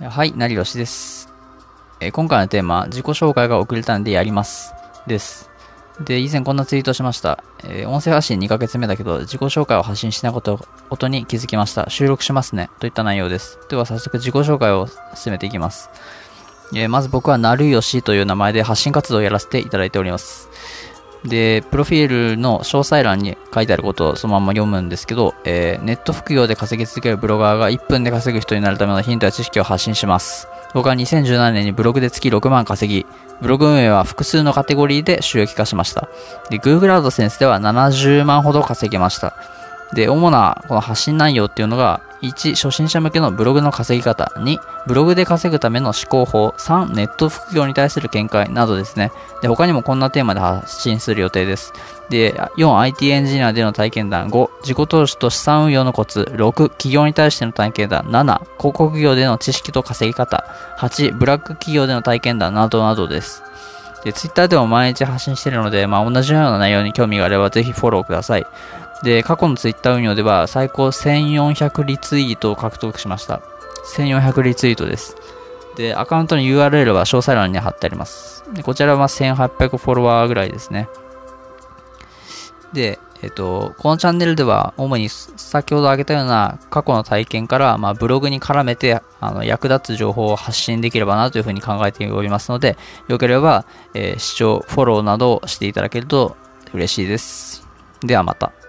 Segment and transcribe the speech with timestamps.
[0.00, 1.32] はい、成吉です。
[2.00, 4.74] え、今回のテーマ、自己紹介が遅れたんでやります。
[5.06, 5.50] です。
[6.00, 7.42] で、以前こんなツイートしました。
[7.64, 11.88] えー、音声発信2ヶ月目だけど、自己紹介を発信しないことことに気づきました。
[11.88, 12.68] 収録しますね。
[12.78, 13.58] といった内容です。
[13.70, 15.88] では早速自己紹介を進めていきます。
[16.74, 20.50] えー、まず僕はなるよしという名前で発信活動をやらせていただいております。
[21.24, 30.48] で、プロフィールの詳細欄に書いてあることをそのまま読むんですけど、えー、ネット副業で稼ぎ続けるブロガーが1分で稼ぐ人になるためのヒントや知識を発信します。
[30.74, 33.06] 僕は2017年にブログで月6万稼ぎ、
[33.40, 36.08] ブログ運営は複数のカテゴリーで収益化しました。
[36.50, 39.34] で、Google AdSense では70万ほど稼ぎました。
[39.94, 44.32] で、主なこの発信内容っていうのが、1、初心者向けのブログの稼ぎ方。
[44.36, 46.54] 2、ブログで稼ぐための思考法。
[46.58, 49.12] 3、ネット副業に対する見解などですね。
[49.42, 51.72] で、他にもこんなテーマで発信する予定です。
[52.08, 54.28] で、4、IT エンジニアでの体験談。
[54.28, 56.30] 5、自己投資と資産運用のコツ。
[56.32, 58.04] 6、企業に対しての体験談。
[58.04, 60.44] 7、広告業での知識と稼ぎ方。
[60.78, 63.42] 8、ブラック企業での体験談などなどです。
[64.06, 68.46] で、Twitter でも毎日発信しているので、まあ、同じような内容に興味があればぜひフォローください。
[69.02, 73.42] で、過去の Twitter 運用では最高1400リツイートを獲得しました。
[73.96, 75.16] 1400リツイートです。
[75.74, 78.44] で、アカウントの URL は詳細欄に貼ってあります。
[78.52, 80.88] でこちらは1800フォロワーぐらいですね。
[82.72, 92.76] で、えっと、このチャンネルでは主に先ほど挙げたような過去の体験から、まあ、ブログに絡めてあの役立つ情報を発信できればなというふうに考えておりますので、
[93.08, 96.36] よければ、えー、視聴、フォローなどをしていただけると
[96.72, 97.66] 嬉しいです。
[98.00, 98.65] ではまた。